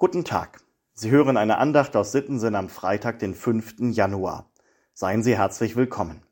Guten 0.00 0.24
Tag. 0.24 0.62
Sie 0.94 1.10
hören 1.10 1.36
eine 1.36 1.58
Andacht 1.58 1.94
aus 1.94 2.10
Sittensinn 2.10 2.54
am 2.54 2.70
Freitag, 2.70 3.18
den 3.18 3.34
5. 3.34 3.92
Januar. 3.92 4.50
Seien 4.94 5.22
Sie 5.22 5.36
herzlich 5.36 5.76
willkommen. 5.76 6.22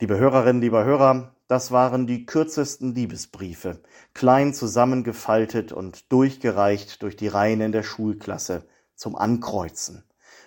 Liebe 0.00 0.18
Hörerinnen, 0.18 0.60
lieber 0.60 0.84
Hörer, 0.84 1.34
das 1.48 1.70
waren 1.70 2.06
die 2.06 2.26
kürzesten 2.26 2.94
Liebesbriefe, 2.94 3.80
klein 4.12 4.52
zusammengefaltet 4.52 5.72
und 5.72 6.12
durchgereicht 6.12 7.02
durch 7.02 7.16
die 7.16 7.28
Reihen 7.28 7.62
in 7.62 7.72
der 7.72 7.84
Schulklasse 7.84 8.68
zum 8.94 9.16
Ankreuzen. 9.16 10.04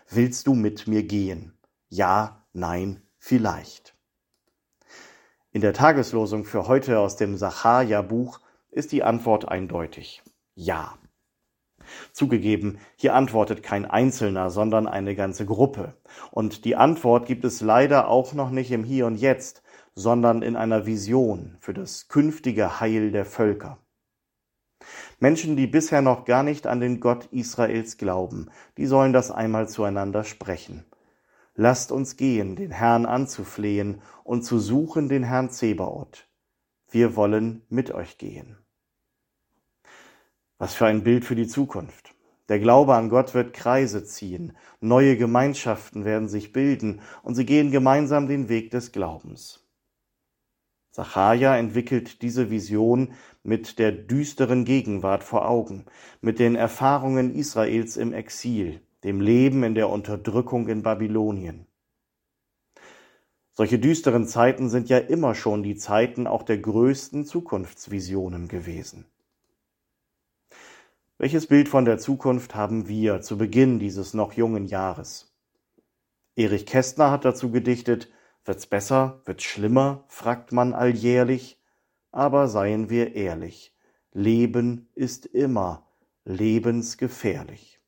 Willst 0.08 0.46
du 0.46 0.54
mit 0.54 0.86
mir 0.88 1.02
gehen? 1.02 1.58
Ja, 1.90 2.46
nein, 2.54 3.02
vielleicht. 3.18 3.96
In 5.52 5.62
der 5.62 5.74
Tageslosung 5.74 6.46
für 6.46 6.68
heute 6.68 7.00
aus 7.00 7.16
dem 7.16 7.36
Sacharja-Buch 7.36 8.42
ist 8.70 8.92
die 8.92 9.02
Antwort 9.02 9.48
eindeutig. 9.48 10.22
Ja. 10.54 11.00
Zugegeben, 12.12 12.80
hier 12.96 13.16
antwortet 13.16 13.64
kein 13.64 13.86
Einzelner, 13.86 14.50
sondern 14.50 14.88
eine 14.88 15.16
ganze 15.16 15.46
Gruppe. 15.46 15.94
Und 16.32 16.66
die 16.66 16.76
Antwort 16.76 17.26
gibt 17.26 17.46
es 17.46 17.62
leider 17.62 18.08
auch 18.08 18.34
noch 18.34 18.50
nicht 18.50 18.72
im 18.72 18.84
Hier 18.84 19.06
und 19.08 19.16
Jetzt, 19.16 19.64
sondern 19.96 20.42
in 20.42 20.56
einer 20.56 20.86
Vision 20.86 21.56
für 21.60 21.74
das 21.74 22.08
künftige 22.08 22.80
Heil 22.80 23.12
der 23.12 23.26
Völker. 23.26 23.78
Menschen, 25.20 25.56
die 25.56 25.68
bisher 25.68 26.02
noch 26.02 26.26
gar 26.26 26.44
nicht 26.44 26.68
an 26.68 26.80
den 26.80 27.00
Gott 27.00 27.28
Israels 27.32 27.98
glauben, 27.98 28.50
die 28.78 28.86
sollen 28.86 29.14
das 29.14 29.32
einmal 29.32 29.70
zueinander 29.70 30.24
sprechen. 30.24 30.86
Lasst 31.56 31.92
uns 31.92 32.18
gehen, 32.18 32.56
den 32.56 32.72
Herrn 32.72 33.06
anzuflehen 33.06 34.02
und 34.24 34.44
zu 34.44 34.60
suchen 34.60 35.08
den 35.08 35.24
Herrn 35.24 35.52
Zebaoth. 35.52 36.28
Wir 36.90 37.16
wollen 37.16 37.62
mit 37.70 37.92
euch 37.92 38.18
gehen. 38.18 38.63
Was 40.64 40.76
für 40.76 40.86
ein 40.86 41.04
Bild 41.04 41.26
für 41.26 41.36
die 41.36 41.50
Zukunft. 41.50 42.16
Der 42.48 42.58
Glaube 42.58 42.96
an 42.96 43.10
Gott 43.10 43.34
wird 43.34 43.52
Kreise 43.52 44.06
ziehen, 44.06 44.54
neue 44.80 45.18
Gemeinschaften 45.18 46.06
werden 46.06 46.30
sich 46.30 46.54
bilden 46.54 47.02
und 47.22 47.36
sie 47.36 47.46
gehen 47.46 47.70
gemeinsam 47.70 48.30
den 48.30 48.48
Weg 48.48 48.72
des 48.72 48.94
Glaubens. 48.94 49.68
Zacharia 50.92 51.58
entwickelt 51.58 52.22
diese 52.22 52.50
Vision 52.50 53.12
mit 53.44 53.78
der 53.78 53.92
düsteren 53.92 54.64
Gegenwart 54.64 55.26
vor 55.26 55.50
Augen, 55.50 55.84
mit 56.22 56.40
den 56.40 56.56
Erfahrungen 56.56 57.36
Israels 57.36 57.98
im 57.98 58.14
Exil, 58.14 58.80
dem 59.04 59.20
Leben 59.20 59.64
in 59.64 59.76
der 59.76 59.90
Unterdrückung 59.90 60.70
in 60.70 60.82
Babylonien. 60.82 61.68
Solche 63.52 63.80
düsteren 63.80 64.28
Zeiten 64.28 64.70
sind 64.70 64.88
ja 64.88 64.98
immer 64.98 65.36
schon 65.36 65.62
die 65.62 65.76
Zeiten 65.76 66.26
auch 66.26 66.44
der 66.44 66.60
größten 66.60 67.26
Zukunftsvisionen 67.26 68.48
gewesen. 68.48 69.13
Welches 71.20 71.46
Bild 71.46 71.70
von 71.70 71.86
der 71.86 72.00
Zukunft 72.00 72.56
haben 72.56 72.88
wir 72.88 73.22
zu 73.22 73.38
Beginn 73.38 73.78
dieses 73.78 74.16
noch 74.16 74.34
jungen 74.34 74.66
Jahres? 74.66 75.32
Erich 76.36 76.66
Kästner 76.66 77.12
hat 77.12 77.24
dazu 77.24 77.52
gedichtet, 77.52 78.12
wird's 78.46 78.66
besser, 78.66 79.22
wird's 79.26 79.44
schlimmer, 79.44 80.06
fragt 80.08 80.52
man 80.52 80.74
alljährlich, 80.74 81.62
aber 82.12 82.48
seien 82.48 82.90
wir 82.90 83.16
ehrlich, 83.16 83.78
Leben 84.12 84.90
ist 84.96 85.28
immer 85.28 85.88
lebensgefährlich. 86.26 87.80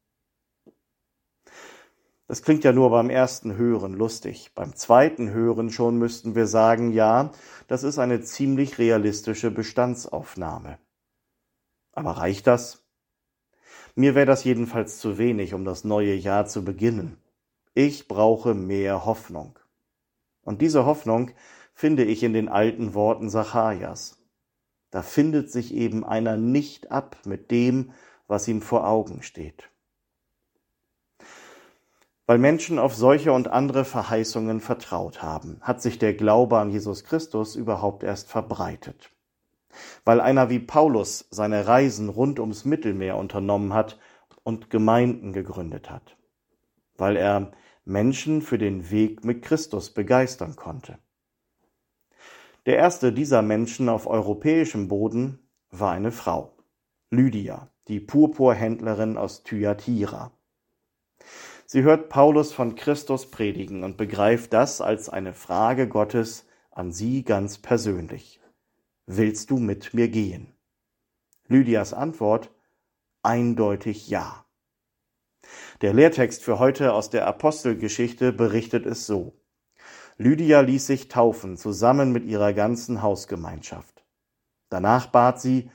Das 2.28 2.44
klingt 2.44 2.64
ja 2.64 2.74
nur 2.74 2.92
beim 2.92 3.10
ersten 3.10 3.56
Hören 3.56 3.94
lustig. 3.94 4.52
Beim 4.56 4.76
zweiten 4.76 5.32
Hören 5.32 5.72
schon 5.72 5.98
müssten 5.98 6.36
wir 6.36 6.48
sagen, 6.48 6.92
ja, 6.92 7.32
das 7.68 7.84
ist 7.84 7.98
eine 8.00 8.22
ziemlich 8.22 8.78
realistische 8.78 9.52
Bestandsaufnahme. 9.52 10.80
Aber 11.92 12.12
reicht 12.12 12.48
das? 12.48 12.85
Mir 13.98 14.14
wäre 14.14 14.26
das 14.26 14.44
jedenfalls 14.44 15.00
zu 15.00 15.18
wenig, 15.18 15.54
um 15.54 15.64
das 15.64 15.86
neue 15.86 16.14
Jahr 16.14 16.46
zu 16.46 16.66
beginnen. 16.66 17.18
Ich 17.74 18.10
brauche 18.10 18.54
mehr 18.54 19.06
Hoffnung. 19.06 19.58
Und 20.44 20.62
diese 20.62 20.86
Hoffnung 20.86 21.32
finde 21.74 22.04
ich 22.04 22.22
in 22.22 22.34
den 22.34 22.50
alten 22.50 22.94
Worten 22.94 23.30
Zacharias. 23.30 24.22
Da 24.92 25.02
findet 25.02 25.50
sich 25.50 25.74
eben 25.74 26.04
einer 26.04 26.36
nicht 26.36 26.92
ab 26.92 27.18
mit 27.26 27.52
dem, 27.52 27.94
was 28.28 28.50
ihm 28.50 28.62
vor 28.62 28.86
Augen 28.86 29.24
steht. 29.24 29.70
Weil 32.26 32.38
Menschen 32.38 32.80
auf 32.80 32.96
solche 32.96 33.32
und 33.32 33.48
andere 33.48 33.86
Verheißungen 33.86 34.60
vertraut 34.60 35.22
haben, 35.22 35.58
hat 35.62 35.82
sich 35.82 36.00
der 36.00 36.14
Glaube 36.14 36.58
an 36.60 36.70
Jesus 36.70 37.06
Christus 37.06 37.56
überhaupt 37.56 38.04
erst 38.04 38.30
verbreitet 38.30 39.15
weil 40.04 40.22
einer 40.22 40.50
wie 40.50 40.60
Paulus 40.60 41.28
seine 41.32 41.68
Reisen 41.68 42.10
rund 42.10 42.40
ums 42.40 42.66
Mittelmeer 42.66 43.18
unternommen 43.18 43.74
hat 43.74 44.00
und 44.44 44.70
Gemeinden 44.70 45.34
gegründet 45.34 45.90
hat, 45.90 46.18
weil 46.98 47.16
er 47.18 47.52
Menschen 47.84 48.42
für 48.42 48.58
den 48.58 48.90
Weg 48.92 49.24
mit 49.24 49.42
Christus 49.42 49.92
begeistern 49.92 50.56
konnte. 50.56 50.98
Der 52.66 52.78
erste 52.78 53.14
dieser 53.14 53.42
Menschen 53.42 53.90
auf 53.90 54.08
europäischem 54.08 54.88
Boden 54.88 55.40
war 55.70 55.92
eine 55.92 56.12
Frau, 56.12 56.58
Lydia, 57.12 57.70
die 57.88 58.00
Purpurhändlerin 58.00 59.18
aus 59.18 59.44
Thyatira. 59.44 60.32
Sie 61.68 61.84
hört 61.84 62.10
Paulus 62.10 62.54
von 62.54 62.76
Christus 62.76 63.30
predigen 63.30 63.84
und 63.84 63.98
begreift 63.98 64.54
das 64.54 64.82
als 64.82 65.10
eine 65.10 65.34
Frage 65.34 65.88
Gottes 65.88 66.48
an 66.72 66.92
sie 66.92 67.24
ganz 67.24 67.58
persönlich. 67.58 68.40
Willst 69.08 69.52
du 69.52 69.58
mit 69.58 69.94
mir 69.94 70.08
gehen? 70.08 70.56
Lydias 71.48 71.94
Antwort 71.94 72.52
eindeutig 73.22 74.10
ja. 74.10 74.46
Der 75.82 75.94
Lehrtext 75.94 76.44
für 76.44 76.58
heute 76.58 76.92
aus 76.94 77.12
der 77.12 77.28
Apostelgeschichte 77.28 78.34
berichtet 78.34 78.88
es 78.88 79.06
so. 79.06 79.40
Lydia 80.18 80.62
ließ 80.62 80.88
sich 80.88 81.08
taufen 81.08 81.56
zusammen 81.56 82.14
mit 82.14 82.26
ihrer 82.26 82.54
ganzen 82.54 83.04
Hausgemeinschaft. 83.04 84.04
Danach 84.70 85.06
bat 85.08 85.40
sie, 85.40 85.70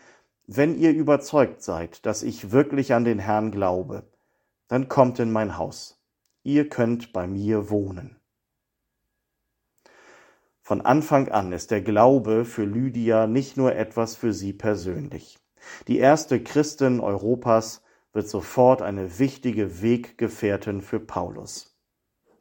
wenn 0.48 0.76
ihr 0.76 0.92
überzeugt 0.92 1.62
seid, 1.62 2.04
dass 2.06 2.24
ich 2.24 2.50
wirklich 2.50 2.94
an 2.94 3.04
den 3.04 3.20
Herrn 3.20 3.52
glaube, 3.52 4.10
dann 4.66 4.88
kommt 4.88 5.20
in 5.20 5.30
mein 5.30 5.56
Haus. 5.56 6.02
Ihr 6.42 6.68
könnt 6.68 7.12
bei 7.12 7.28
mir 7.28 7.70
wohnen. 7.70 8.19
Von 10.70 10.82
Anfang 10.82 11.28
an 11.31 11.50
ist 11.50 11.72
der 11.72 11.82
Glaube 11.82 12.44
für 12.44 12.62
Lydia 12.62 13.26
nicht 13.26 13.56
nur 13.56 13.75
etwas 13.75 14.14
für 14.14 14.32
sie 14.32 14.53
persönlich. 14.53 15.41
Die 15.88 15.98
erste 15.98 16.41
Christin 16.41 17.00
Europas 17.00 17.82
wird 18.12 18.28
sofort 18.28 18.80
eine 18.80 19.19
wichtige 19.19 19.82
Weggefährtin 19.82 20.80
für 20.80 21.00
Paulus. 21.00 21.76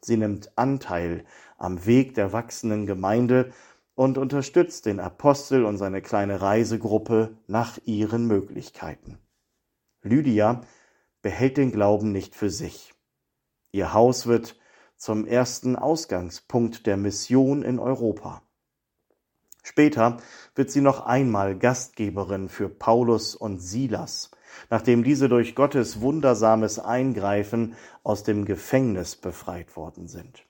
Sie 0.00 0.16
nimmt 0.16 0.56
Anteil 0.56 1.24
am 1.58 1.86
Weg 1.86 2.14
der 2.14 2.32
wachsenden 2.32 2.86
Gemeinde 2.86 3.50
und 3.96 4.16
unterstützt 4.16 4.86
den 4.86 5.00
Apostel 5.00 5.64
und 5.64 5.76
seine 5.76 6.00
kleine 6.00 6.40
Reisegruppe 6.40 7.36
nach 7.48 7.80
ihren 7.84 8.28
Möglichkeiten. 8.28 9.18
Lydia 10.02 10.60
behält 11.20 11.56
den 11.56 11.72
Glauben 11.72 12.12
nicht 12.12 12.36
für 12.36 12.50
sich. 12.50 12.94
Ihr 13.72 13.92
Haus 13.92 14.28
wird 14.28 14.56
zum 15.00 15.26
ersten 15.26 15.76
Ausgangspunkt 15.76 16.86
der 16.86 16.98
Mission 16.98 17.62
in 17.62 17.78
Europa. 17.78 18.42
Später 19.62 20.18
wird 20.54 20.70
sie 20.70 20.82
noch 20.82 21.06
einmal 21.06 21.58
Gastgeberin 21.58 22.50
für 22.50 22.68
Paulus 22.68 23.34
und 23.34 23.60
Silas, 23.60 24.30
nachdem 24.68 25.02
diese 25.02 25.30
durch 25.30 25.54
Gottes 25.54 26.02
wundersames 26.02 26.78
Eingreifen 26.78 27.76
aus 28.02 28.24
dem 28.24 28.44
Gefängnis 28.44 29.16
befreit 29.16 29.74
worden 29.74 30.06
sind. 30.06 30.44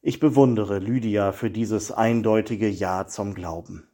Ich 0.00 0.20
bewundere 0.20 0.78
Lydia 0.78 1.32
für 1.32 1.50
dieses 1.50 1.90
eindeutige 1.90 2.68
Ja 2.68 3.08
zum 3.08 3.34
Glauben. 3.34 3.88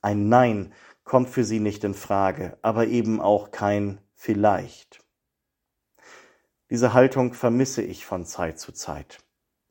Ein 0.00 0.28
Nein 0.28 0.72
kommt 1.04 1.30
für 1.30 1.44
sie 1.44 1.60
nicht 1.60 1.84
in 1.84 1.94
Frage, 1.94 2.58
aber 2.62 2.88
eben 2.88 3.20
auch 3.20 3.52
kein 3.52 4.00
Vielleicht. 4.14 5.03
Diese 6.70 6.94
Haltung 6.94 7.34
vermisse 7.34 7.82
ich 7.82 8.06
von 8.06 8.24
Zeit 8.24 8.58
zu 8.58 8.72
Zeit. 8.72 9.18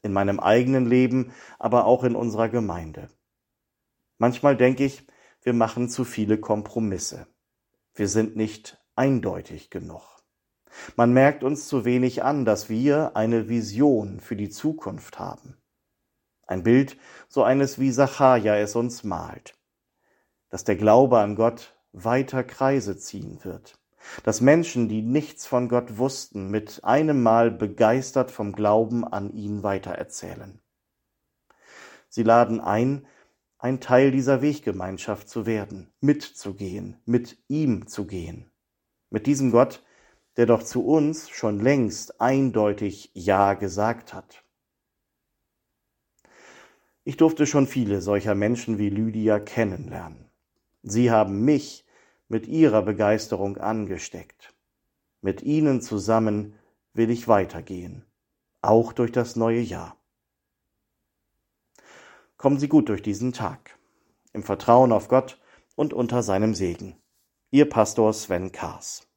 In 0.04 0.14
meinem 0.14 0.40
eigenen 0.40 0.86
Leben, 0.86 1.34
aber 1.60 1.86
auch 1.86 2.04
in 2.04 2.16
unserer 2.16 2.50
Gemeinde. 2.50 3.10
Manchmal 4.18 4.56
denke 4.56 4.86
ich, 4.86 5.08
wir 5.42 5.54
machen 5.54 5.90
zu 5.90 6.06
viele 6.06 6.38
Kompromisse. 6.38 7.28
Wir 7.96 8.08
sind 8.08 8.36
nicht 8.36 8.78
eindeutig 8.96 9.70
genug. 9.70 10.04
Man 10.96 11.14
merkt 11.14 11.44
uns 11.44 11.68
zu 11.68 11.86
wenig 11.86 12.24
an, 12.24 12.46
dass 12.46 12.70
wir 12.70 13.16
eine 13.16 13.50
Vision 13.50 14.20
für 14.20 14.36
die 14.36 14.50
Zukunft 14.50 15.20
haben. 15.20 15.58
Ein 16.46 16.64
Bild 16.64 16.98
so 17.28 17.44
eines 17.44 17.80
wie 17.80 17.92
Zacharia 17.92 18.56
es 18.58 18.76
uns 18.76 19.04
malt, 19.04 19.56
dass 20.50 20.64
der 20.64 20.76
Glaube 20.76 21.20
an 21.20 21.36
Gott 21.36 21.76
weiter 21.92 22.44
Kreise 22.44 22.98
ziehen 22.98 23.44
wird 23.44 23.80
dass 24.24 24.42
Menschen, 24.42 24.90
die 24.90 25.02
nichts 25.02 25.46
von 25.46 25.70
Gott 25.70 25.98
wussten, 25.98 26.50
mit 26.50 26.84
einem 26.84 27.24
Mal 27.24 27.52
begeistert 27.52 28.32
vom 28.32 28.54
Glauben 28.54 29.06
an 29.06 29.32
ihn 29.34 29.64
weitererzählen. 29.64 30.60
Sie 32.10 32.24
laden 32.24 32.60
ein, 32.60 33.08
ein 33.58 33.80
Teil 33.80 34.12
dieser 34.12 34.42
Weggemeinschaft 34.42 35.30
zu 35.30 35.46
werden, 35.46 35.92
mitzugehen, 36.00 36.98
mit 37.06 37.38
ihm 37.48 37.88
zu 37.88 38.06
gehen. 38.06 38.52
Mit 39.10 39.26
diesem 39.26 39.52
Gott, 39.52 39.84
der 40.38 40.46
doch 40.46 40.64
zu 40.64 40.86
uns 40.86 41.30
schon 41.30 41.60
längst 41.60 42.20
eindeutig 42.20 43.12
Ja 43.14 43.54
gesagt 43.54 44.14
hat. 44.14 44.44
Ich 47.04 47.18
durfte 47.18 47.46
schon 47.46 47.68
viele 47.68 48.02
solcher 48.02 48.36
Menschen 48.36 48.78
wie 48.78 48.90
Lydia 48.90 49.40
kennenlernen. 49.40 50.30
Sie 50.84 51.12
haben 51.12 51.44
mich 51.44 51.83
mit 52.34 52.48
ihrer 52.48 52.82
Begeisterung 52.82 53.58
angesteckt. 53.58 54.56
Mit 55.22 55.44
ihnen 55.44 55.82
zusammen 55.82 56.56
will 56.96 57.12
ich 57.12 57.28
weitergehen, 57.28 58.08
auch 58.64 58.92
durch 58.92 59.12
das 59.12 59.36
neue 59.36 59.60
Jahr. 59.60 60.04
Kommen 62.38 62.58
Sie 62.58 62.68
gut 62.68 62.90
durch 62.90 63.04
diesen 63.04 63.34
Tag, 63.34 63.78
im 64.34 64.42
Vertrauen 64.42 64.92
auf 64.92 65.10
Gott 65.10 65.40
und 65.76 65.94
unter 65.94 66.24
seinem 66.24 66.56
Segen. 66.56 66.96
Ihr 67.52 67.70
Pastor 67.70 68.12
Sven 68.14 68.52
Kaas. 68.52 69.08